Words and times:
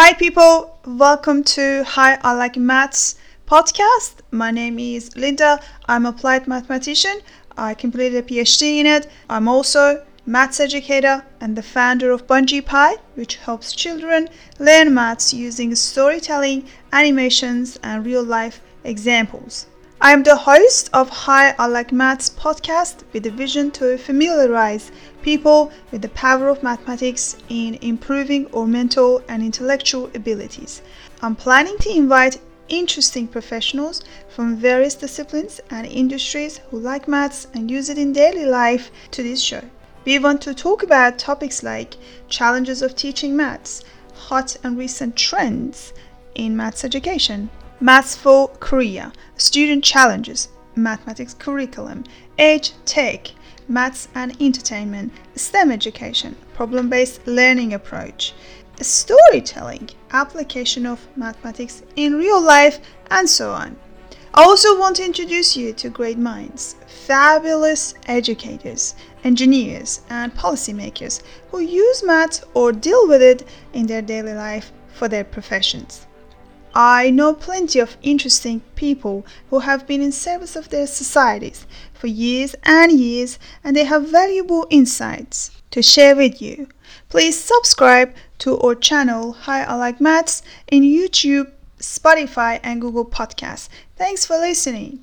Hi, 0.00 0.12
people. 0.12 0.78
Welcome 0.86 1.42
to 1.58 1.82
Hi, 1.82 2.20
I 2.22 2.32
Like 2.34 2.56
Maths 2.56 3.16
podcast. 3.48 4.20
My 4.30 4.52
name 4.52 4.78
is 4.78 5.16
Linda. 5.16 5.60
I'm 5.86 6.06
a 6.06 6.10
applied 6.10 6.46
mathematician. 6.46 7.20
I 7.56 7.74
completed 7.74 8.14
a 8.18 8.22
PhD 8.22 8.78
in 8.78 8.86
it. 8.86 9.10
I'm 9.28 9.48
also 9.48 10.06
maths 10.24 10.60
educator 10.60 11.24
and 11.40 11.56
the 11.56 11.64
founder 11.64 12.12
of 12.12 12.28
Bungee 12.28 12.64
Pie, 12.64 12.98
which 13.16 13.38
helps 13.38 13.72
children 13.72 14.28
learn 14.60 14.94
maths 14.94 15.34
using 15.34 15.74
storytelling, 15.74 16.68
animations, 16.92 17.76
and 17.82 18.06
real 18.06 18.22
life 18.22 18.60
examples. 18.84 19.66
I 20.00 20.12
am 20.12 20.22
the 20.22 20.36
host 20.36 20.90
of 20.92 21.08
Hi 21.08 21.56
I 21.58 21.66
Like 21.66 21.90
Maths 21.90 22.30
podcast 22.30 23.02
with 23.12 23.26
a 23.26 23.32
vision 23.32 23.72
to 23.72 23.98
familiarize 23.98 24.92
people 25.22 25.72
with 25.90 26.02
the 26.02 26.08
power 26.10 26.48
of 26.48 26.62
mathematics 26.62 27.36
in 27.48 27.74
improving 27.82 28.46
our 28.54 28.64
mental 28.64 29.20
and 29.26 29.42
intellectual 29.42 30.08
abilities. 30.14 30.82
I'm 31.20 31.34
planning 31.34 31.76
to 31.78 31.90
invite 31.90 32.40
interesting 32.68 33.26
professionals 33.26 34.04
from 34.28 34.54
various 34.54 34.94
disciplines 34.94 35.60
and 35.68 35.84
industries 35.84 36.58
who 36.70 36.78
like 36.78 37.08
maths 37.08 37.48
and 37.52 37.68
use 37.68 37.88
it 37.88 37.98
in 37.98 38.12
daily 38.12 38.46
life 38.46 38.92
to 39.10 39.24
this 39.24 39.42
show. 39.42 39.64
We 40.04 40.20
want 40.20 40.40
to 40.42 40.54
talk 40.54 40.84
about 40.84 41.18
topics 41.18 41.64
like 41.64 41.96
challenges 42.28 42.82
of 42.82 42.94
teaching 42.94 43.34
maths, 43.34 43.82
hot 44.14 44.58
and 44.62 44.78
recent 44.78 45.16
trends 45.16 45.92
in 46.36 46.56
maths 46.56 46.84
education, 46.84 47.50
Maths 47.80 48.16
for 48.16 48.48
Korea, 48.58 49.12
Student 49.36 49.84
Challenges, 49.84 50.48
Mathematics 50.74 51.32
Curriculum, 51.32 52.02
Ed 52.36 52.68
Tech, 52.84 53.30
Maths 53.68 54.08
and 54.16 54.36
Entertainment, 54.42 55.12
STEM 55.36 55.70
Education, 55.70 56.34
Problem 56.54 56.90
Based 56.90 57.24
Learning 57.24 57.72
Approach, 57.72 58.34
Storytelling, 58.80 59.90
Application 60.10 60.86
of 60.86 61.06
Mathematics 61.16 61.84
in 61.94 62.16
Real 62.16 62.40
Life, 62.40 62.80
and 63.12 63.30
so 63.30 63.52
on. 63.52 63.76
I 64.34 64.42
also 64.42 64.76
want 64.76 64.96
to 64.96 65.04
introduce 65.04 65.56
you 65.56 65.72
to 65.74 65.88
great 65.88 66.18
minds, 66.18 66.74
fabulous 66.88 67.94
educators, 68.06 68.96
engineers, 69.22 70.00
and 70.10 70.34
policymakers 70.34 71.22
who 71.52 71.60
use 71.60 72.02
maths 72.02 72.42
or 72.54 72.72
deal 72.72 73.06
with 73.06 73.22
it 73.22 73.46
in 73.72 73.86
their 73.86 74.02
daily 74.02 74.34
life 74.34 74.72
for 74.88 75.06
their 75.06 75.22
professions. 75.22 76.07
I 76.80 77.10
know 77.10 77.34
plenty 77.34 77.80
of 77.80 77.96
interesting 78.02 78.60
people 78.76 79.26
who 79.50 79.58
have 79.58 79.84
been 79.84 80.00
in 80.00 80.12
service 80.12 80.54
of 80.54 80.68
their 80.68 80.86
societies 80.86 81.66
for 81.92 82.06
years 82.06 82.54
and 82.62 82.92
years 82.92 83.36
and 83.64 83.74
they 83.74 83.82
have 83.82 84.10
valuable 84.10 84.64
insights 84.70 85.50
to 85.72 85.82
share 85.82 86.14
with 86.14 86.40
you. 86.40 86.68
Please 87.08 87.36
subscribe 87.36 88.14
to 88.38 88.56
our 88.60 88.76
channel 88.76 89.32
Hi 89.32 89.64
I 89.64 89.74
Like 89.74 90.00
Maths 90.00 90.40
in 90.68 90.84
YouTube, 90.84 91.50
Spotify 91.80 92.60
and 92.62 92.80
Google 92.80 93.04
Podcasts. 93.04 93.68
Thanks 93.96 94.24
for 94.24 94.36
listening. 94.38 95.02